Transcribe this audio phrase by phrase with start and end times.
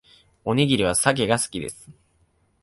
[0.45, 1.91] おにぎりはサケが好きです